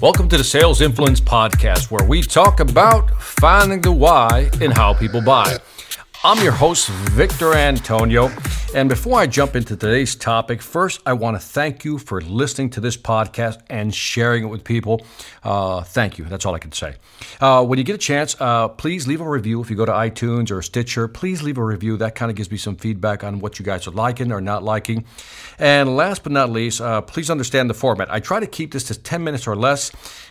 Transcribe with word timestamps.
Welcome 0.00 0.30
to 0.30 0.38
the 0.38 0.44
Sales 0.44 0.80
Influence 0.80 1.20
Podcast, 1.20 1.90
where 1.90 2.02
we 2.08 2.22
talk 2.22 2.60
about 2.60 3.10
finding 3.20 3.82
the 3.82 3.92
why 3.92 4.48
in 4.58 4.70
how 4.70 4.94
people 4.94 5.20
buy. 5.20 5.58
I'm 6.24 6.42
your 6.42 6.52
host, 6.52 6.88
Victor 6.88 7.52
Antonio. 7.52 8.30
And 8.72 8.88
before 8.88 9.18
I 9.18 9.26
jump 9.26 9.56
into 9.56 9.76
today's 9.76 10.14
topic, 10.14 10.62
first, 10.62 11.00
I 11.04 11.14
want 11.14 11.34
to 11.34 11.44
thank 11.44 11.84
you 11.84 11.98
for 11.98 12.20
listening 12.20 12.70
to 12.70 12.80
this 12.80 12.96
podcast 12.96 13.60
and 13.68 13.92
sharing 13.92 14.44
it 14.44 14.46
with 14.46 14.62
people. 14.62 15.04
Uh, 15.42 15.82
thank 15.82 16.18
you. 16.18 16.24
That's 16.26 16.46
all 16.46 16.54
I 16.54 16.60
can 16.60 16.70
say. 16.70 16.94
Uh, 17.40 17.64
when 17.64 17.80
you 17.80 17.84
get 17.84 17.96
a 17.96 17.98
chance, 17.98 18.36
uh, 18.38 18.68
please 18.68 19.08
leave 19.08 19.20
a 19.20 19.28
review. 19.28 19.60
If 19.60 19.70
you 19.70 19.76
go 19.76 19.86
to 19.86 19.92
iTunes 19.92 20.52
or 20.52 20.62
Stitcher, 20.62 21.08
please 21.08 21.42
leave 21.42 21.58
a 21.58 21.64
review. 21.64 21.96
That 21.96 22.14
kind 22.14 22.30
of 22.30 22.36
gives 22.36 22.52
me 22.52 22.58
some 22.58 22.76
feedback 22.76 23.24
on 23.24 23.40
what 23.40 23.58
you 23.58 23.64
guys 23.64 23.88
are 23.88 23.90
liking 23.90 24.30
or 24.30 24.40
not 24.40 24.62
liking. 24.62 25.04
And 25.58 25.96
last 25.96 26.22
but 26.22 26.30
not 26.30 26.50
least, 26.50 26.80
uh, 26.80 27.00
please 27.00 27.28
understand 27.28 27.68
the 27.68 27.74
format. 27.74 28.08
I 28.08 28.20
try 28.20 28.38
to 28.38 28.46
keep 28.46 28.72
this 28.72 28.84
to 28.84 28.94
10 28.94 29.24
minutes 29.24 29.48
or 29.48 29.56
less 29.56 29.90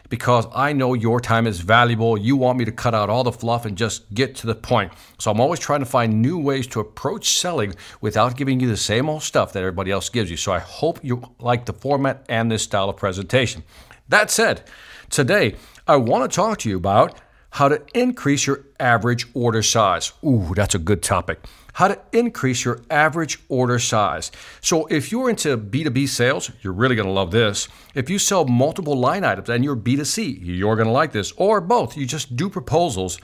because 0.10 0.48
I 0.54 0.74
know 0.74 0.94
your 0.96 1.20
time 1.20 1.48
is 1.48 1.60
valuable. 1.62 2.18
You 2.18 2.36
want 2.36 2.58
me 2.58 2.66
to 2.66 2.72
cut 2.72 2.94
out 2.94 3.10
all 3.10 3.24
the 3.24 3.32
fluff 3.32 3.66
and 3.66 3.78
just 3.78 4.12
get 4.14 4.36
to 4.38 4.48
the 4.48 4.56
point. 4.56 4.92
So 5.20 5.32
I'm 5.32 5.40
always 5.40 5.60
trying 5.60 5.80
to 5.82 5.86
find 5.86 6.22
new 6.22 6.40
ways 6.40 6.68
to 6.68 6.80
approach 6.80 7.38
selling 7.38 7.76
without 8.02 8.29
giving 8.36 8.60
you 8.60 8.68
the 8.68 8.78
same 8.78 9.10
old 9.10 9.24
stuff 9.24 9.54
that 9.54 9.60
everybody 9.60 9.92
else 9.92 10.10
gives 10.10 10.30
you. 10.30 10.38
So 10.38 10.52
I 10.52 10.60
hope 10.60 11.04
you 11.04 11.22
like 11.40 11.66
the 11.66 11.74
format 11.74 12.26
and 12.30 12.52
this 12.52 12.64
style 12.64 12.90
of 12.90 12.98
presentation. 12.98 13.64
That 14.08 14.32
said, 14.32 14.64
today 15.10 15.56
I 15.88 15.98
want 15.98 16.30
to 16.30 16.36
talk 16.36 16.60
to 16.60 16.70
you 16.70 16.78
about 16.78 17.20
how 17.52 17.68
to 17.68 17.82
increase 17.94 18.46
your 18.46 18.66
average 18.80 19.28
order 19.34 19.64
size. 19.64 20.14
Ooh, 20.24 20.54
that's 20.56 20.76
a 20.76 20.80
good 20.80 21.02
topic 21.02 21.40
how 21.80 21.88
to 21.88 21.98
increase 22.12 22.66
your 22.66 22.82
average 22.90 23.40
order 23.48 23.80
size. 23.80 24.32
So, 24.60 24.86
if 24.88 25.14
you're 25.14 25.30
into 25.30 25.58
B2B 25.58 26.10
sales, 26.10 26.52
you're 26.62 26.74
really 26.74 26.96
going 26.96 27.08
to 27.08 27.14
love 27.14 27.32
this. 27.32 27.70
If 27.96 28.10
you 28.10 28.20
sell 28.20 28.44
multiple 28.46 28.96
line 28.98 29.24
items 29.24 29.48
and 29.48 29.64
you're 29.64 29.78
B2C, 29.78 30.40
you're 30.42 30.76
going 30.76 30.88
to 30.90 30.92
like 30.92 31.14
this. 31.14 31.32
Or 31.38 31.62
both, 31.62 31.96
you 31.96 32.06
just 32.06 32.36
do 32.36 32.50
proposals 32.50 33.18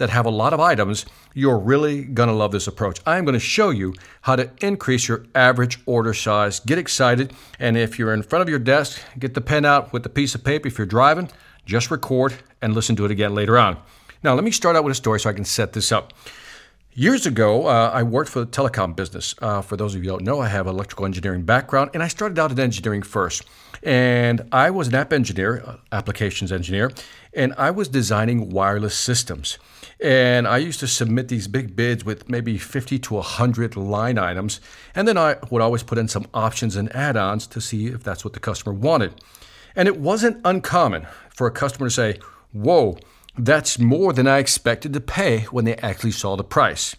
that 0.00 0.10
have 0.10 0.24
a 0.24 0.30
lot 0.30 0.54
of 0.54 0.60
items, 0.60 1.04
you're 1.34 1.58
really 1.58 2.02
going 2.02 2.28
to 2.28 2.34
love 2.34 2.52
this 2.52 2.66
approach. 2.66 3.00
I'm 3.06 3.24
going 3.26 3.34
to 3.34 3.38
show 3.38 3.68
you 3.68 3.94
how 4.22 4.34
to 4.34 4.50
increase 4.62 5.06
your 5.06 5.26
average 5.34 5.78
order 5.84 6.14
size. 6.14 6.58
Get 6.58 6.78
excited. 6.78 7.34
And 7.58 7.76
if 7.76 7.98
you're 7.98 8.14
in 8.14 8.22
front 8.22 8.42
of 8.42 8.48
your 8.48 8.58
desk, 8.58 9.00
get 9.18 9.34
the 9.34 9.42
pen 9.42 9.66
out 9.66 9.92
with 9.92 10.02
the 10.02 10.08
piece 10.08 10.34
of 10.34 10.42
paper. 10.42 10.68
If 10.68 10.78
you're 10.78 10.86
driving, 10.86 11.30
just 11.66 11.90
record 11.90 12.34
and 12.62 12.74
listen 12.74 12.96
to 12.96 13.04
it 13.04 13.10
again 13.10 13.34
later 13.34 13.58
on. 13.58 13.76
Now, 14.22 14.34
let 14.34 14.42
me 14.42 14.50
start 14.50 14.74
out 14.74 14.84
with 14.84 14.92
a 14.92 14.94
story 14.94 15.20
so 15.20 15.28
I 15.28 15.34
can 15.34 15.44
set 15.44 15.74
this 15.74 15.92
up. 15.92 16.14
Years 16.94 17.24
ago, 17.24 17.68
uh, 17.68 17.92
I 17.94 18.02
worked 18.02 18.30
for 18.30 18.40
the 18.40 18.46
telecom 18.46 18.96
business. 18.96 19.36
Uh, 19.40 19.62
for 19.62 19.76
those 19.76 19.94
of 19.94 20.02
you 20.02 20.10
who 20.10 20.16
don't 20.16 20.24
know, 20.24 20.40
I 20.40 20.48
have 20.48 20.66
an 20.66 20.74
electrical 20.74 21.06
engineering 21.06 21.42
background, 21.42 21.90
and 21.94 22.02
I 22.02 22.08
started 22.08 22.36
out 22.36 22.50
in 22.50 22.58
engineering 22.58 23.02
first. 23.02 23.44
And 23.84 24.42
I 24.50 24.70
was 24.70 24.88
an 24.88 24.96
app 24.96 25.12
engineer, 25.12 25.62
uh, 25.64 25.76
applications 25.92 26.50
engineer, 26.50 26.90
and 27.32 27.54
I 27.56 27.70
was 27.70 27.86
designing 27.86 28.50
wireless 28.50 28.96
systems. 28.96 29.56
And 30.00 30.48
I 30.48 30.58
used 30.58 30.80
to 30.80 30.88
submit 30.88 31.28
these 31.28 31.46
big 31.46 31.76
bids 31.76 32.04
with 32.04 32.28
maybe 32.28 32.58
50 32.58 32.98
to 32.98 33.14
100 33.14 33.76
line 33.76 34.18
items, 34.18 34.60
and 34.92 35.06
then 35.06 35.16
I 35.16 35.36
would 35.48 35.62
always 35.62 35.84
put 35.84 35.96
in 35.96 36.08
some 36.08 36.26
options 36.34 36.74
and 36.74 36.92
add 36.94 37.16
ons 37.16 37.46
to 37.48 37.60
see 37.60 37.86
if 37.86 38.02
that's 38.02 38.24
what 38.24 38.34
the 38.34 38.40
customer 38.40 38.74
wanted. 38.74 39.14
And 39.76 39.86
it 39.86 40.00
wasn't 40.00 40.40
uncommon 40.44 41.06
for 41.32 41.46
a 41.46 41.52
customer 41.52 41.86
to 41.86 41.94
say, 41.94 42.18
Whoa, 42.52 42.98
that's 43.36 43.78
more 43.78 44.12
than 44.12 44.26
I 44.26 44.38
expected 44.38 44.92
to 44.92 45.00
pay 45.00 45.40
when 45.50 45.64
they 45.64 45.76
actually 45.76 46.12
saw 46.12 46.36
the 46.36 46.44
price. 46.44 46.96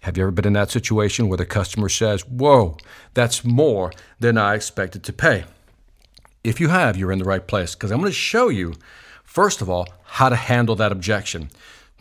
Have 0.00 0.16
you 0.16 0.22
ever 0.22 0.30
been 0.30 0.46
in 0.46 0.52
that 0.54 0.70
situation 0.70 1.28
where 1.28 1.36
the 1.36 1.46
customer 1.46 1.88
says, 1.88 2.26
Whoa, 2.26 2.76
that's 3.14 3.44
more 3.44 3.92
than 4.20 4.38
I 4.38 4.54
expected 4.54 5.02
to 5.04 5.12
pay? 5.12 5.44
If 6.44 6.60
you 6.60 6.68
have, 6.68 6.96
you're 6.96 7.12
in 7.12 7.18
the 7.18 7.24
right 7.24 7.46
place 7.46 7.74
because 7.74 7.90
I'm 7.90 7.98
going 7.98 8.10
to 8.10 8.16
show 8.16 8.48
you, 8.48 8.74
first 9.24 9.60
of 9.60 9.68
all, 9.68 9.88
how 10.04 10.28
to 10.28 10.36
handle 10.36 10.76
that 10.76 10.92
objection. 10.92 11.50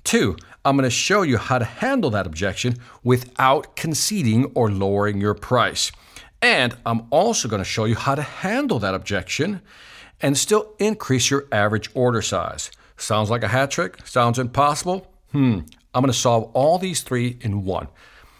Two, 0.03 0.37
I'm 0.63 0.77
going 0.77 0.83
to 0.83 0.91
show 0.91 1.23
you 1.23 1.37
how 1.37 1.57
to 1.57 1.65
handle 1.65 2.11
that 2.11 2.27
objection 2.27 2.77
without 3.03 3.75
conceding 3.75 4.51
or 4.53 4.69
lowering 4.71 5.19
your 5.19 5.33
price. 5.33 5.91
And 6.41 6.75
I'm 6.85 7.07
also 7.09 7.47
going 7.47 7.61
to 7.61 7.65
show 7.65 7.85
you 7.85 7.95
how 7.95 8.13
to 8.13 8.21
handle 8.21 8.77
that 8.79 8.93
objection 8.93 9.61
and 10.21 10.37
still 10.37 10.73
increase 10.77 11.31
your 11.31 11.47
average 11.51 11.89
order 11.95 12.21
size. 12.21 12.69
Sounds 12.97 13.29
like 13.29 13.43
a 13.43 13.47
hat 13.47 13.71
trick? 13.71 14.05
Sounds 14.07 14.39
impossible? 14.39 15.07
Hmm, 15.31 15.59
I'm 15.93 16.01
going 16.01 16.07
to 16.07 16.13
solve 16.13 16.51
all 16.53 16.77
these 16.77 17.01
three 17.01 17.37
in 17.41 17.65
one. 17.65 17.87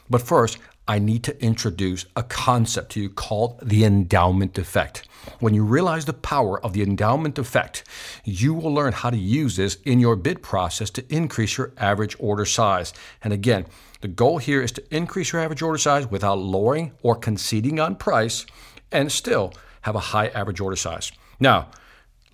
But 0.10 0.22
first, 0.22 0.58
I 0.88 1.00
need 1.00 1.24
to 1.24 1.44
introduce 1.44 2.06
a 2.16 2.22
concept 2.22 2.92
to 2.92 3.02
you 3.02 3.10
called 3.10 3.60
the 3.62 3.84
endowment 3.84 4.58
effect. 4.58 5.08
When 5.40 5.56
you 5.56 5.64
realize 5.64 6.06
the 6.06 6.14
power 6.14 6.64
of 6.64 6.74
the 6.74 6.84
endowment 6.84 7.40
effect, 7.40 7.84
you 8.24 8.54
will 8.54 8.72
learn 8.72 8.94
how 8.94 9.10
to 9.10 9.18
use 9.18 9.56
this 9.56 9.76
in 9.84 10.00
your 10.00 10.16
bid 10.16 10.44
process 10.44 10.92
to 10.92 11.14
increase 11.14 11.58
your 11.58 11.74
average 11.78 12.16
order 12.20 12.46
size. 12.46 12.94
And 13.24 13.34
again, 13.34 13.66
the 14.02 14.08
goal 14.08 14.38
here 14.38 14.62
is 14.62 14.72
to 14.74 14.96
increase 14.96 15.34
your 15.34 15.42
average 15.42 15.64
order 15.64 15.80
size 15.80 16.06
without 16.12 16.38
lowering 16.38 16.92
or 17.02 17.16
conceding 17.16 17.80
on 17.80 17.96
price 17.96 18.46
and 18.92 19.12
still 19.12 19.54
have 19.82 19.96
a 19.96 20.12
high 20.14 20.28
average 20.28 20.60
order 20.60 20.76
size. 20.76 21.12
Now, 21.40 21.70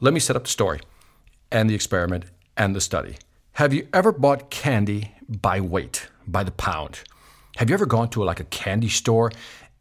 let 0.02 0.14
me 0.14 0.20
set 0.20 0.36
up 0.36 0.44
the 0.44 0.50
story 0.50 0.82
and 1.52 1.70
the 1.70 1.76
experiment 1.76 2.26
and 2.58 2.76
the 2.76 2.82
study. 2.82 3.18
Have 3.54 3.74
you 3.74 3.88
ever 3.94 4.12
bought 4.12 4.50
candy 4.50 5.14
by 5.28 5.60
weight, 5.60 6.08
by 6.26 6.44
the 6.44 6.52
pound? 6.52 7.02
Have 7.58 7.70
you 7.70 7.74
ever 7.74 7.86
gone 7.86 8.10
to 8.10 8.24
like 8.24 8.40
a 8.40 8.46
candy 8.46 8.88
store 8.90 9.32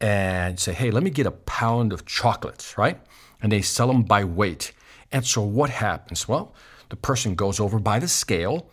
and 0.00 0.58
say, 0.58 0.72
hey, 0.72 0.90
let 0.90 1.02
me 1.02 1.10
get 1.10 1.26
a 1.26 1.30
pound 1.30 1.92
of 1.92 2.06
chocolates, 2.06 2.76
right? 2.76 2.98
And 3.42 3.52
they 3.52 3.62
sell 3.62 3.86
them 3.86 4.02
by 4.02 4.24
weight. 4.24 4.72
And 5.12 5.26
so 5.26 5.42
what 5.42 5.70
happens? 5.70 6.26
Well, 6.26 6.54
the 6.88 6.96
person 6.96 7.34
goes 7.34 7.60
over 7.60 7.78
by 7.78 7.98
the 7.98 8.08
scale, 8.08 8.70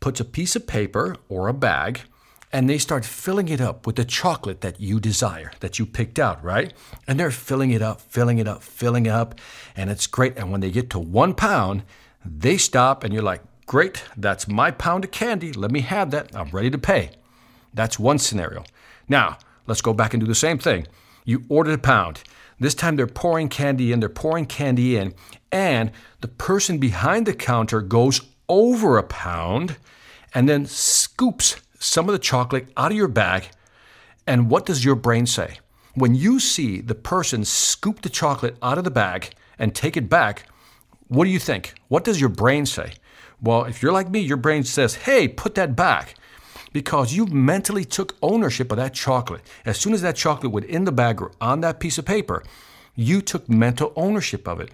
puts 0.00 0.20
a 0.20 0.24
piece 0.24 0.56
of 0.56 0.66
paper 0.66 1.16
or 1.28 1.48
a 1.48 1.54
bag, 1.54 2.00
and 2.52 2.68
they 2.68 2.78
start 2.78 3.04
filling 3.04 3.48
it 3.48 3.60
up 3.60 3.86
with 3.86 3.96
the 3.96 4.04
chocolate 4.04 4.62
that 4.62 4.80
you 4.80 5.00
desire, 5.00 5.52
that 5.60 5.78
you 5.78 5.84
picked 5.84 6.18
out, 6.18 6.42
right? 6.42 6.72
And 7.06 7.20
they're 7.20 7.30
filling 7.30 7.72
it 7.72 7.82
up, 7.82 8.00
filling 8.00 8.38
it 8.38 8.48
up, 8.48 8.62
filling 8.62 9.06
it 9.06 9.12
up, 9.12 9.38
and 9.76 9.90
it's 9.90 10.06
great. 10.06 10.38
And 10.38 10.50
when 10.50 10.62
they 10.62 10.70
get 10.70 10.88
to 10.90 10.98
one 10.98 11.34
pound, 11.34 11.82
they 12.24 12.56
stop 12.58 13.04
and 13.04 13.12
you're 13.12 13.22
like, 13.22 13.42
great, 13.66 14.02
that's 14.16 14.48
my 14.48 14.70
pound 14.70 15.04
of 15.04 15.10
candy. 15.10 15.52
Let 15.52 15.70
me 15.70 15.80
have 15.80 16.10
that. 16.10 16.34
I'm 16.34 16.50
ready 16.50 16.70
to 16.70 16.78
pay. 16.78 17.10
That's 17.74 17.98
one 17.98 18.18
scenario. 18.18 18.64
Now, 19.08 19.38
let's 19.66 19.82
go 19.82 19.92
back 19.92 20.14
and 20.14 20.20
do 20.20 20.26
the 20.26 20.34
same 20.34 20.58
thing. 20.58 20.86
You 21.24 21.44
ordered 21.48 21.74
a 21.74 21.78
pound. 21.78 22.22
This 22.58 22.74
time 22.74 22.96
they're 22.96 23.06
pouring 23.06 23.48
candy 23.48 23.92
in, 23.92 24.00
they're 24.00 24.08
pouring 24.08 24.46
candy 24.46 24.96
in, 24.96 25.14
and 25.52 25.92
the 26.20 26.28
person 26.28 26.78
behind 26.78 27.26
the 27.26 27.34
counter 27.34 27.80
goes 27.80 28.20
over 28.48 28.98
a 28.98 29.02
pound 29.02 29.76
and 30.34 30.48
then 30.48 30.66
scoops 30.66 31.56
some 31.78 32.08
of 32.08 32.12
the 32.12 32.18
chocolate 32.18 32.68
out 32.76 32.90
of 32.90 32.96
your 32.96 33.08
bag. 33.08 33.48
And 34.26 34.50
what 34.50 34.66
does 34.66 34.84
your 34.84 34.96
brain 34.96 35.26
say? 35.26 35.58
When 35.94 36.14
you 36.14 36.40
see 36.40 36.80
the 36.80 36.94
person 36.94 37.44
scoop 37.44 38.02
the 38.02 38.08
chocolate 38.08 38.56
out 38.62 38.78
of 38.78 38.84
the 38.84 38.90
bag 38.90 39.34
and 39.58 39.74
take 39.74 39.96
it 39.96 40.08
back, 40.08 40.46
what 41.08 41.24
do 41.24 41.30
you 41.30 41.38
think? 41.38 41.74
What 41.88 42.04
does 42.04 42.20
your 42.20 42.28
brain 42.30 42.66
say? 42.66 42.92
Well, 43.40 43.64
if 43.64 43.82
you're 43.82 43.92
like 43.92 44.10
me, 44.10 44.20
your 44.20 44.36
brain 44.36 44.64
says, 44.64 44.94
hey, 44.94 45.28
put 45.28 45.54
that 45.54 45.76
back. 45.76 46.14
Because 46.72 47.14
you 47.14 47.26
mentally 47.26 47.84
took 47.84 48.16
ownership 48.20 48.70
of 48.70 48.76
that 48.76 48.92
chocolate. 48.92 49.40
As 49.64 49.78
soon 49.78 49.94
as 49.94 50.02
that 50.02 50.16
chocolate 50.16 50.52
went 50.52 50.66
in 50.66 50.84
the 50.84 50.92
bag 50.92 51.20
or 51.22 51.32
on 51.40 51.62
that 51.62 51.80
piece 51.80 51.96
of 51.96 52.04
paper, 52.04 52.42
you 52.94 53.22
took 53.22 53.48
mental 53.48 53.92
ownership 53.96 54.46
of 54.46 54.60
it. 54.60 54.70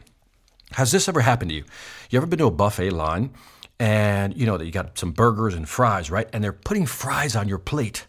Has 0.73 0.91
this 0.91 1.09
ever 1.09 1.21
happened 1.21 1.51
to 1.51 1.55
you? 1.55 1.65
You 2.11 2.17
ever 2.19 2.27
been 2.27 2.41
to 2.41 2.47
a 2.47 2.51
buffet 2.51 2.91
line 2.91 3.31
and 3.79 4.37
you 4.37 4.47
know 4.47 4.57
that 4.57 4.65
you 4.65 4.73
got 4.73 4.99
some 4.99 5.13
burgers 5.13 5.55
and 5.55 5.69
fries, 5.69 6.11
right? 6.11 6.29
And 6.33 6.43
they're 6.43 6.53
putting 6.53 6.87
fries 6.87 7.37
on 7.37 7.49
your 7.49 7.59
plate. 7.59 8.07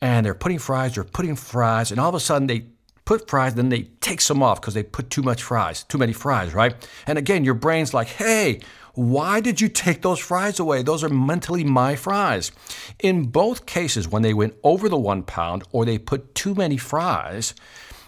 And 0.00 0.26
they're 0.26 0.34
putting 0.34 0.58
fries, 0.58 0.94
they're 0.94 1.04
putting 1.04 1.34
fries, 1.34 1.90
and 1.90 1.98
all 1.98 2.10
of 2.10 2.14
a 2.14 2.20
sudden 2.20 2.46
they 2.46 2.66
put 3.04 3.28
fries, 3.28 3.54
then 3.54 3.68
they 3.68 3.82
take 4.00 4.20
some 4.20 4.42
off 4.42 4.60
because 4.60 4.74
they 4.74 4.82
put 4.82 5.10
too 5.10 5.22
much 5.22 5.42
fries, 5.42 5.84
too 5.84 5.98
many 5.98 6.12
fries, 6.12 6.54
right? 6.54 6.74
And 7.06 7.18
again, 7.18 7.44
your 7.44 7.54
brain's 7.54 7.94
like, 7.94 8.08
hey, 8.08 8.60
why 8.94 9.40
did 9.40 9.60
you 9.60 9.68
take 9.68 10.02
those 10.02 10.20
fries 10.20 10.60
away? 10.60 10.82
Those 10.82 11.02
are 11.02 11.08
mentally 11.08 11.64
my 11.64 11.96
fries. 11.96 12.52
In 13.00 13.24
both 13.24 13.66
cases, 13.66 14.08
when 14.08 14.22
they 14.22 14.32
went 14.32 14.54
over 14.62 14.88
the 14.88 14.98
one 14.98 15.22
pound 15.24 15.64
or 15.72 15.84
they 15.84 15.98
put 15.98 16.34
too 16.34 16.54
many 16.54 16.76
fries, 16.76 17.54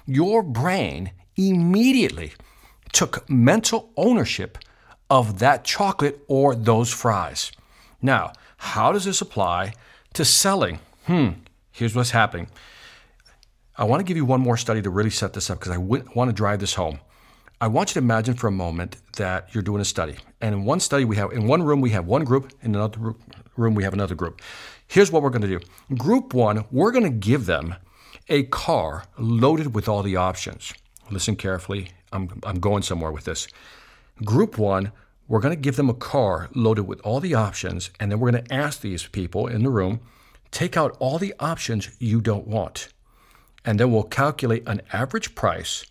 your 0.06 0.42
brain 0.42 1.10
immediately 1.36 2.32
took 2.92 3.28
mental 3.28 3.90
ownership 3.96 4.58
of 5.10 5.40
that 5.40 5.64
chocolate 5.64 6.20
or 6.28 6.54
those 6.54 6.92
fries. 6.92 7.52
Now, 8.00 8.32
how 8.56 8.92
does 8.92 9.04
this 9.04 9.20
apply 9.20 9.74
to 10.14 10.24
selling? 10.24 10.78
Hmm, 11.06 11.28
here's 11.72 11.94
what's 11.94 12.10
happening. 12.10 12.48
I 13.78 13.84
want 13.84 14.00
to 14.00 14.04
give 14.04 14.16
you 14.16 14.24
one 14.24 14.40
more 14.40 14.56
study 14.56 14.80
to 14.80 14.88
really 14.88 15.10
set 15.10 15.34
this 15.34 15.50
up 15.50 15.58
because 15.58 15.72
I 15.72 15.76
want 15.76 16.30
to 16.30 16.32
drive 16.32 16.60
this 16.60 16.74
home. 16.74 16.98
I 17.60 17.68
want 17.68 17.90
you 17.90 17.94
to 17.94 17.98
imagine 17.98 18.34
for 18.34 18.46
a 18.46 18.52
moment 18.52 18.96
that 19.16 19.54
you're 19.54 19.62
doing 19.62 19.82
a 19.82 19.84
study. 19.84 20.16
And 20.40 20.54
in 20.54 20.64
one 20.64 20.80
study, 20.80 21.04
we 21.04 21.16
have, 21.16 21.32
in 21.32 21.46
one 21.46 21.62
room, 21.62 21.82
we 21.82 21.90
have 21.90 22.06
one 22.06 22.24
group, 22.24 22.54
in 22.62 22.74
another 22.74 23.14
room, 23.54 23.74
we 23.74 23.84
have 23.84 23.92
another 23.92 24.14
group. 24.14 24.40
Here's 24.86 25.12
what 25.12 25.22
we're 25.22 25.30
going 25.30 25.42
to 25.42 25.58
do 25.58 25.60
Group 25.94 26.32
one, 26.32 26.64
we're 26.70 26.90
going 26.90 27.04
to 27.04 27.10
give 27.10 27.44
them 27.44 27.74
a 28.30 28.44
car 28.44 29.04
loaded 29.18 29.74
with 29.74 29.88
all 29.88 30.02
the 30.02 30.16
options. 30.16 30.72
Listen 31.10 31.36
carefully. 31.36 31.90
I'm, 32.12 32.40
I'm 32.44 32.60
going 32.60 32.82
somewhere 32.82 33.12
with 33.12 33.24
this. 33.24 33.46
Group 34.24 34.56
one, 34.56 34.90
we're 35.28 35.40
going 35.40 35.54
to 35.54 35.60
give 35.60 35.76
them 35.76 35.90
a 35.90 35.94
car 35.94 36.48
loaded 36.54 36.86
with 36.86 37.00
all 37.02 37.20
the 37.20 37.34
options, 37.34 37.90
and 38.00 38.10
then 38.10 38.20
we're 38.20 38.30
going 38.30 38.44
to 38.44 38.54
ask 38.54 38.80
these 38.80 39.06
people 39.06 39.46
in 39.46 39.64
the 39.64 39.70
room, 39.70 40.00
take 40.50 40.78
out 40.78 40.96
all 40.98 41.18
the 41.18 41.34
options 41.40 41.90
you 41.98 42.22
don't 42.22 42.46
want. 42.46 42.88
And 43.66 43.78
then 43.78 43.92
we'll 43.92 44.04
calculate 44.04 44.62
an 44.66 44.80
average 44.92 45.34
price, 45.34 45.84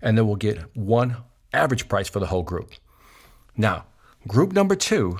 and 0.00 0.16
then 0.16 0.26
we'll 0.26 0.36
get 0.36 0.76
one 0.76 1.16
average 1.52 1.88
price 1.88 2.08
for 2.08 2.20
the 2.20 2.26
whole 2.26 2.44
group. 2.44 2.70
Now, 3.56 3.86
group 4.28 4.52
number 4.52 4.76
two, 4.76 5.18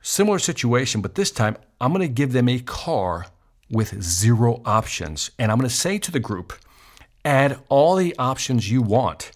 similar 0.00 0.38
situation, 0.38 1.02
but 1.02 1.16
this 1.16 1.30
time 1.30 1.56
I'm 1.80 1.92
going 1.92 2.06
to 2.06 2.14
give 2.14 2.32
them 2.32 2.48
a 2.48 2.60
car 2.60 3.26
with 3.70 4.00
zero 4.02 4.62
options. 4.64 5.30
And 5.38 5.50
I'm 5.50 5.58
going 5.58 5.68
to 5.68 5.74
say 5.74 5.98
to 5.98 6.12
the 6.12 6.20
group, 6.20 6.52
add 7.24 7.58
all 7.68 7.96
the 7.96 8.14
options 8.18 8.70
you 8.70 8.80
want. 8.80 9.32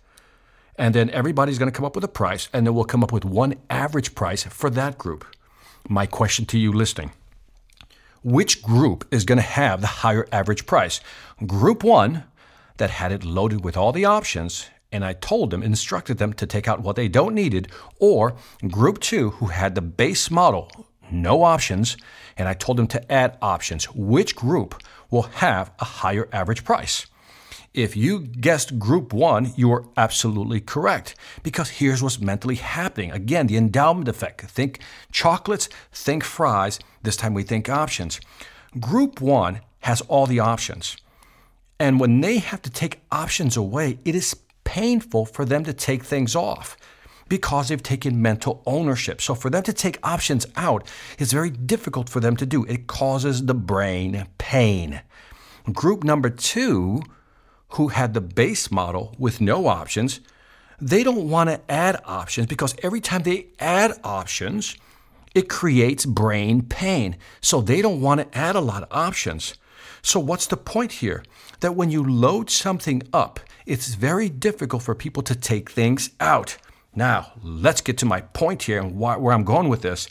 And 0.76 0.94
then 0.94 1.10
everybody's 1.10 1.58
going 1.58 1.70
to 1.70 1.76
come 1.76 1.84
up 1.84 1.96
with 1.96 2.04
a 2.04 2.08
price, 2.08 2.48
and 2.52 2.64
then 2.64 2.74
we'll 2.74 2.84
come 2.84 3.02
up 3.02 3.10
with 3.10 3.24
one 3.24 3.56
average 3.68 4.14
price 4.14 4.44
for 4.44 4.70
that 4.70 4.96
group. 4.96 5.24
My 5.88 6.06
question 6.06 6.46
to 6.46 6.58
you 6.58 6.72
listening 6.72 7.10
which 8.22 8.62
group 8.62 9.06
is 9.10 9.24
going 9.24 9.38
to 9.38 9.42
have 9.42 9.80
the 9.80 9.86
higher 9.86 10.26
average 10.32 10.66
price? 10.66 11.00
Group 11.46 11.84
one, 11.84 12.24
that 12.78 12.90
had 12.90 13.12
it 13.12 13.24
loaded 13.24 13.64
with 13.64 13.76
all 13.76 13.92
the 13.92 14.04
options, 14.04 14.66
and 14.90 15.04
I 15.04 15.12
told 15.12 15.50
them, 15.50 15.62
instructed 15.62 16.18
them 16.18 16.32
to 16.34 16.46
take 16.46 16.66
out 16.66 16.80
what 16.80 16.96
they 16.96 17.08
don't 17.08 17.34
needed, 17.34 17.68
or 18.00 18.36
group 18.68 19.00
two, 19.00 19.30
who 19.30 19.46
had 19.46 19.74
the 19.74 19.82
base 19.82 20.30
model, 20.30 20.70
no 21.10 21.42
options, 21.42 21.96
and 22.36 22.48
I 22.48 22.54
told 22.54 22.78
them 22.78 22.86
to 22.88 23.12
add 23.12 23.36
options. 23.42 23.84
Which 23.94 24.34
group 24.34 24.80
will 25.10 25.22
have 25.22 25.72
a 25.78 25.84
higher 25.84 26.28
average 26.32 26.64
price? 26.64 27.06
If 27.78 27.96
you 27.96 28.18
guessed 28.18 28.80
group 28.80 29.12
one, 29.12 29.52
you 29.54 29.72
are 29.72 29.84
absolutely 29.96 30.60
correct. 30.60 31.14
Because 31.44 31.70
here's 31.70 32.02
what's 32.02 32.18
mentally 32.18 32.56
happening. 32.56 33.12
Again, 33.12 33.46
the 33.46 33.56
endowment 33.56 34.08
effect. 34.08 34.40
Think 34.40 34.80
chocolates, 35.12 35.68
think 35.92 36.24
fries. 36.24 36.80
This 37.04 37.14
time 37.14 37.34
we 37.34 37.44
think 37.44 37.68
options. 37.68 38.20
Group 38.80 39.20
one 39.20 39.60
has 39.82 40.00
all 40.02 40.26
the 40.26 40.40
options. 40.40 40.96
And 41.78 42.00
when 42.00 42.20
they 42.20 42.38
have 42.38 42.62
to 42.62 42.70
take 42.70 43.00
options 43.12 43.56
away, 43.56 44.00
it 44.04 44.16
is 44.16 44.34
painful 44.64 45.24
for 45.26 45.44
them 45.44 45.62
to 45.62 45.72
take 45.72 46.02
things 46.02 46.34
off 46.34 46.76
because 47.28 47.68
they've 47.68 47.80
taken 47.80 48.20
mental 48.20 48.60
ownership. 48.66 49.20
So 49.20 49.36
for 49.36 49.50
them 49.50 49.62
to 49.62 49.72
take 49.72 50.00
options 50.02 50.46
out 50.56 50.84
is 51.20 51.32
very 51.32 51.50
difficult 51.50 52.08
for 52.08 52.18
them 52.18 52.34
to 52.38 52.46
do. 52.46 52.64
It 52.64 52.88
causes 52.88 53.46
the 53.46 53.54
brain 53.54 54.26
pain. 54.36 55.00
Group 55.72 56.02
number 56.02 56.28
two 56.28 57.02
who 57.70 57.88
had 57.88 58.14
the 58.14 58.20
base 58.20 58.70
model 58.70 59.14
with 59.18 59.40
no 59.40 59.66
options, 59.66 60.20
they 60.80 61.02
don't 61.02 61.28
want 61.28 61.50
to 61.50 61.60
add 61.70 62.00
options 62.04 62.46
because 62.46 62.74
every 62.82 63.00
time 63.00 63.22
they 63.22 63.48
add 63.58 63.98
options, 64.04 64.76
it 65.34 65.48
creates 65.48 66.06
brain 66.06 66.62
pain. 66.62 67.16
So 67.40 67.60
they 67.60 67.82
don't 67.82 68.00
want 68.00 68.20
to 68.20 68.38
add 68.38 68.56
a 68.56 68.60
lot 68.60 68.82
of 68.82 68.88
options. 68.90 69.54
So, 70.02 70.20
what's 70.20 70.46
the 70.46 70.56
point 70.56 70.92
here? 70.92 71.24
That 71.60 71.74
when 71.74 71.90
you 71.90 72.04
load 72.04 72.50
something 72.50 73.02
up, 73.12 73.40
it's 73.66 73.94
very 73.94 74.28
difficult 74.28 74.82
for 74.82 74.94
people 74.94 75.22
to 75.24 75.34
take 75.34 75.70
things 75.70 76.10
out. 76.20 76.56
Now, 76.94 77.32
let's 77.42 77.80
get 77.80 77.98
to 77.98 78.06
my 78.06 78.20
point 78.20 78.62
here 78.62 78.80
and 78.80 78.98
where 78.98 79.32
I'm 79.32 79.44
going 79.44 79.68
with 79.68 79.82
this. 79.82 80.08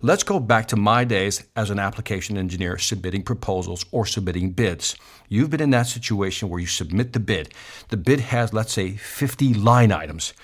Let's 0.00 0.22
go 0.22 0.38
back 0.38 0.68
to 0.68 0.76
my 0.76 1.02
days 1.02 1.42
as 1.56 1.70
an 1.70 1.80
application 1.80 2.38
engineer 2.38 2.78
submitting 2.78 3.24
proposals 3.24 3.84
or 3.90 4.06
submitting 4.06 4.52
bids. 4.52 4.94
You've 5.28 5.50
been 5.50 5.60
in 5.60 5.70
that 5.70 5.88
situation 5.88 6.48
where 6.48 6.60
you 6.60 6.68
submit 6.68 7.14
the 7.14 7.18
bid. 7.18 7.52
The 7.88 7.96
bid 7.96 8.20
has, 8.20 8.52
let's 8.52 8.72
say, 8.72 8.92
50 8.92 9.54
line 9.54 9.90
items. 9.90 10.34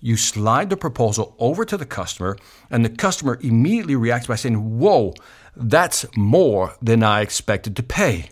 You 0.00 0.16
slide 0.16 0.70
the 0.70 0.78
proposal 0.78 1.36
over 1.38 1.66
to 1.66 1.76
the 1.76 1.84
customer, 1.84 2.38
and 2.70 2.82
the 2.82 2.88
customer 2.88 3.38
immediately 3.42 3.96
reacts 3.96 4.28
by 4.28 4.36
saying, 4.36 4.78
Whoa, 4.78 5.12
that's 5.54 6.06
more 6.16 6.74
than 6.80 7.02
I 7.02 7.20
expected 7.20 7.76
to 7.76 7.82
pay. 7.82 8.30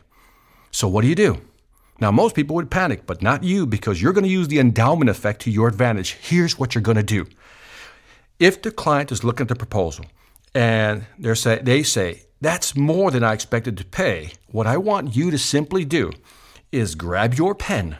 So, 0.70 0.88
what 0.88 1.02
do 1.02 1.08
you 1.08 1.14
do? 1.14 1.42
Now, 2.00 2.10
most 2.10 2.34
people 2.34 2.56
would 2.56 2.70
panic, 2.70 3.04
but 3.04 3.20
not 3.20 3.44
you 3.44 3.66
because 3.66 4.00
you're 4.00 4.14
going 4.14 4.24
to 4.24 4.30
use 4.30 4.48
the 4.48 4.58
endowment 4.58 5.10
effect 5.10 5.42
to 5.42 5.50
your 5.50 5.68
advantage. 5.68 6.12
Here's 6.12 6.58
what 6.58 6.74
you're 6.74 6.80
going 6.80 6.96
to 6.96 7.02
do. 7.02 7.26
If 8.38 8.62
the 8.62 8.70
client 8.70 9.12
is 9.12 9.22
looking 9.22 9.44
at 9.44 9.48
the 9.48 9.56
proposal 9.56 10.06
and 10.54 11.06
they 11.18 11.34
say, 11.34 11.60
they 11.62 11.82
say, 11.82 12.22
that's 12.40 12.76
more 12.76 13.10
than 13.10 13.22
I 13.22 13.34
expected 13.34 13.76
to 13.78 13.84
pay. 13.84 14.32
What 14.48 14.66
I 14.66 14.76
want 14.76 15.14
you 15.14 15.30
to 15.30 15.38
simply 15.38 15.84
do 15.84 16.10
is 16.72 16.94
grab 16.94 17.34
your 17.34 17.54
pen 17.54 17.98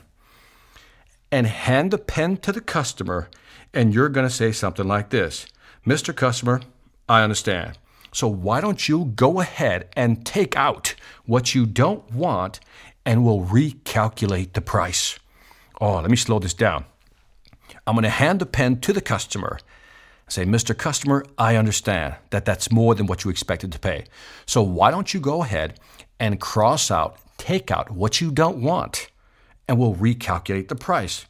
and 1.31 1.47
hand 1.47 1.91
the 1.91 1.99
pen 1.99 2.37
to 2.38 2.52
the 2.52 2.61
customer, 2.61 3.29
and 3.73 3.94
you're 3.94 4.08
going 4.08 4.26
to 4.26 4.35
say 4.35 4.52
something 4.52 4.87
like 4.87 5.11
this 5.11 5.47
Mr. 5.87 6.14
Customer, 6.14 6.61
I 7.08 7.23
understand. 7.23 7.79
So 8.12 8.26
why 8.26 8.61
don't 8.61 8.88
you 8.88 9.12
go 9.14 9.41
ahead 9.41 9.88
and 9.94 10.26
take 10.26 10.56
out 10.56 10.94
what 11.26 11.55
you 11.55 11.64
don't 11.64 12.11
want 12.12 12.58
and 13.06 13.25
we'll 13.25 13.44
recalculate 13.44 14.52
the 14.55 14.61
price? 14.61 15.19
Oh, 15.81 16.00
let 16.00 16.11
me 16.11 16.17
slow 16.17 16.38
this 16.41 16.55
down. 16.55 16.85
I'm 17.87 17.94
going 17.94 18.02
to 18.02 18.11
hand 18.11 18.41
the 18.41 18.47
pen 18.47 18.81
to 18.81 18.93
the 18.93 19.00
customer 19.00 19.58
Say, 20.31 20.44
Mr. 20.44 20.79
Customer, 20.79 21.25
I 21.37 21.56
understand 21.56 22.15
that 22.31 22.44
that's 22.44 22.71
more 22.71 22.94
than 22.94 23.06
what 23.06 23.25
you 23.25 23.32
expected 23.32 23.73
to 23.73 23.81
pay. 23.81 24.05
So 24.47 24.62
why 24.62 24.93
don't 24.93 25.12
you 25.12 25.19
go 25.19 25.43
ahead 25.43 25.81
and 26.21 26.41
cross 26.41 26.88
out, 26.88 27.19
take 27.37 27.73
out 27.73 27.91
what 27.91 28.21
you 28.21 28.31
don't 28.31 28.62
want, 28.62 29.11
and 29.67 29.77
we'll 29.77 29.97
recalculate 29.97 30.69
the 30.69 30.77
price. 30.77 31.27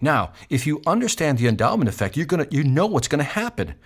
Now, 0.00 0.32
if 0.48 0.66
you 0.66 0.82
understand 0.84 1.38
the 1.38 1.46
endowment 1.46 1.88
effect, 1.88 2.16
you're 2.16 2.26
gonna 2.26 2.48
you 2.50 2.64
know 2.64 2.86
what's 2.86 3.06
gonna 3.06 3.22
happen. 3.22 3.76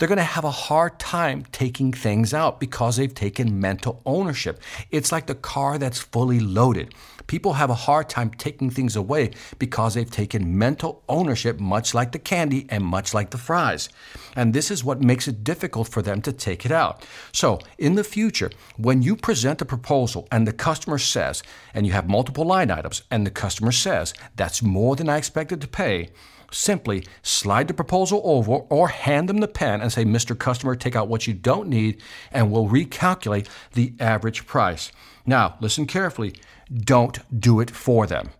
They're 0.00 0.08
gonna 0.08 0.22
have 0.22 0.44
a 0.44 0.50
hard 0.50 0.98
time 0.98 1.44
taking 1.52 1.92
things 1.92 2.32
out 2.32 2.58
because 2.58 2.96
they've 2.96 3.12
taken 3.14 3.60
mental 3.60 4.00
ownership. 4.06 4.58
It's 4.90 5.12
like 5.12 5.26
the 5.26 5.34
car 5.34 5.76
that's 5.76 5.98
fully 6.00 6.40
loaded. 6.40 6.94
People 7.26 7.52
have 7.52 7.68
a 7.68 7.74
hard 7.74 8.08
time 8.08 8.30
taking 8.30 8.70
things 8.70 8.96
away 8.96 9.32
because 9.58 9.92
they've 9.92 10.10
taken 10.10 10.56
mental 10.56 11.02
ownership, 11.06 11.60
much 11.60 11.92
like 11.92 12.12
the 12.12 12.18
candy 12.18 12.64
and 12.70 12.82
much 12.82 13.12
like 13.12 13.28
the 13.28 13.36
fries. 13.36 13.90
And 14.34 14.54
this 14.54 14.70
is 14.70 14.82
what 14.82 15.02
makes 15.02 15.28
it 15.28 15.44
difficult 15.44 15.86
for 15.86 16.00
them 16.00 16.22
to 16.22 16.32
take 16.32 16.64
it 16.64 16.72
out. 16.72 17.04
So, 17.30 17.58
in 17.76 17.94
the 17.94 18.02
future, 18.02 18.50
when 18.78 19.02
you 19.02 19.16
present 19.16 19.60
a 19.60 19.66
proposal 19.66 20.26
and 20.32 20.46
the 20.46 20.54
customer 20.54 20.96
says, 20.96 21.42
and 21.74 21.86
you 21.86 21.92
have 21.92 22.08
multiple 22.08 22.46
line 22.46 22.70
items, 22.70 23.02
and 23.10 23.26
the 23.26 23.30
customer 23.30 23.70
says, 23.70 24.14
that's 24.34 24.62
more 24.62 24.96
than 24.96 25.10
I 25.10 25.18
expected 25.18 25.60
to 25.60 25.68
pay, 25.68 26.08
simply 26.50 27.06
slide 27.22 27.68
the 27.68 27.74
proposal 27.74 28.20
over 28.24 28.52
or 28.52 28.88
hand 28.88 29.28
them 29.28 29.38
the 29.38 29.48
pen 29.48 29.80
and 29.80 29.92
say, 29.92 30.04
Mr. 30.04 30.38
Customer, 30.38 30.74
take 30.74 30.96
out 30.96 31.08
what 31.08 31.26
you 31.26 31.34
don't 31.34 31.68
need, 31.68 32.02
and 32.32 32.50
we'll 32.50 32.68
recalculate 32.68 33.48
the 33.72 33.94
average 34.00 34.46
price. 34.46 34.92
Now, 35.26 35.56
listen 35.60 35.86
carefully. 35.86 36.34
Don't 36.72 37.18
do 37.40 37.60
it 37.60 37.70
for 37.70 38.06
them. 38.06 38.30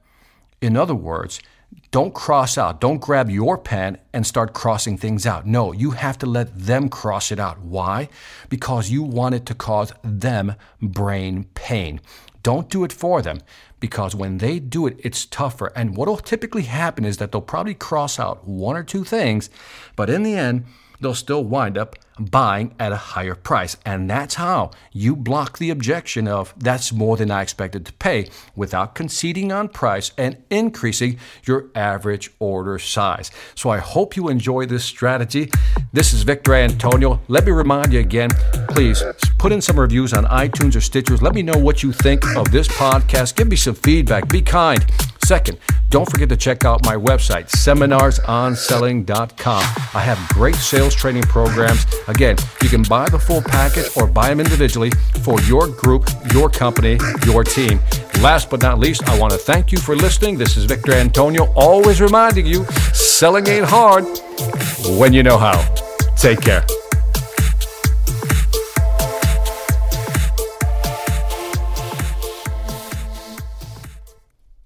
In 0.60 0.76
other 0.76 0.94
words, 0.94 1.40
don't 1.90 2.14
cross 2.14 2.56
out. 2.56 2.80
Don't 2.80 3.00
grab 3.00 3.30
your 3.30 3.58
pen 3.58 3.98
and 4.12 4.26
start 4.26 4.52
crossing 4.52 4.96
things 4.96 5.26
out. 5.26 5.46
No, 5.46 5.72
you 5.72 5.92
have 5.92 6.18
to 6.18 6.26
let 6.26 6.56
them 6.56 6.88
cross 6.88 7.32
it 7.32 7.40
out. 7.40 7.60
Why? 7.60 8.08
Because 8.48 8.90
you 8.90 9.02
want 9.02 9.34
it 9.34 9.46
to 9.46 9.54
cause 9.54 9.92
them 10.02 10.54
brain 10.80 11.44
pain. 11.54 12.00
Don't 12.42 12.68
do 12.68 12.84
it 12.84 12.92
for 12.92 13.22
them 13.22 13.40
because 13.80 14.14
when 14.14 14.38
they 14.38 14.58
do 14.58 14.86
it, 14.86 14.98
it's 15.02 15.26
tougher. 15.26 15.72
And 15.74 15.96
what 15.96 16.08
will 16.08 16.16
typically 16.16 16.62
happen 16.62 17.04
is 17.04 17.16
that 17.16 17.32
they'll 17.32 17.40
probably 17.40 17.74
cross 17.74 18.18
out 18.18 18.46
one 18.46 18.76
or 18.76 18.82
two 18.82 19.04
things, 19.04 19.50
but 19.96 20.10
in 20.10 20.22
the 20.22 20.34
end, 20.34 20.64
they'll 21.00 21.14
still 21.14 21.42
wind 21.42 21.78
up 21.78 21.96
buying 22.18 22.74
at 22.78 22.92
a 22.92 22.96
higher 22.96 23.34
price. 23.34 23.76
And 23.84 24.08
that's 24.08 24.34
how 24.34 24.70
you 24.92 25.16
block 25.16 25.58
the 25.58 25.70
objection 25.70 26.28
of 26.28 26.52
that's 26.58 26.92
more 26.92 27.16
than 27.16 27.30
I 27.30 27.42
expected 27.42 27.86
to 27.86 27.92
pay 27.94 28.28
without 28.54 28.94
conceding 28.94 29.50
on 29.50 29.68
price 29.68 30.12
and 30.18 30.36
increasing 30.50 31.18
your 31.44 31.70
average 31.74 32.30
order 32.38 32.78
size. 32.78 33.30
So 33.54 33.70
I 33.70 33.78
hope 33.78 34.16
you 34.16 34.28
enjoy 34.28 34.66
this 34.66 34.84
strategy. 34.84 35.50
This 35.92 36.12
is 36.12 36.22
Victor 36.22 36.54
Antonio. 36.54 37.20
Let 37.28 37.46
me 37.46 37.52
remind 37.52 37.92
you 37.92 38.00
again, 38.00 38.30
please 38.68 39.02
put 39.40 39.50
in 39.52 39.60
some 39.62 39.80
reviews 39.80 40.12
on 40.12 40.26
iTunes 40.26 40.76
or 40.76 40.80
Stitchers. 40.80 41.22
Let 41.22 41.34
me 41.34 41.42
know 41.42 41.56
what 41.56 41.82
you 41.82 41.92
think 41.92 42.26
of 42.36 42.52
this 42.52 42.68
podcast. 42.68 43.36
Give 43.36 43.48
me 43.48 43.56
some 43.56 43.74
feedback. 43.74 44.28
Be 44.28 44.42
kind. 44.42 44.84
Second, 45.24 45.56
don't 45.88 46.06
forget 46.10 46.28
to 46.28 46.36
check 46.36 46.66
out 46.66 46.84
my 46.84 46.94
website, 46.94 47.48
seminarsonselling.com. 47.48 49.62
I 49.94 50.00
have 50.00 50.18
great 50.28 50.56
sales 50.56 50.94
training 50.94 51.22
programs. 51.22 51.86
Again, 52.08 52.36
you 52.62 52.68
can 52.68 52.82
buy 52.82 53.08
the 53.08 53.18
full 53.18 53.40
package 53.40 53.86
or 53.96 54.06
buy 54.06 54.28
them 54.28 54.40
individually 54.40 54.90
for 55.22 55.40
your 55.42 55.68
group, 55.68 56.10
your 56.34 56.50
company, 56.50 56.98
your 57.24 57.42
team. 57.42 57.80
Last 58.20 58.50
but 58.50 58.60
not 58.60 58.78
least, 58.78 59.08
I 59.08 59.18
want 59.18 59.32
to 59.32 59.38
thank 59.38 59.72
you 59.72 59.78
for 59.78 59.96
listening. 59.96 60.36
This 60.36 60.58
is 60.58 60.64
Victor 60.64 60.92
Antonio, 60.92 61.50
always 61.54 62.02
reminding 62.02 62.44
you 62.44 62.66
selling 62.92 63.48
ain't 63.48 63.64
hard 63.66 64.04
when 64.98 65.14
you 65.14 65.22
know 65.22 65.38
how. 65.38 65.56
Take 66.16 66.42
care. 66.42 66.66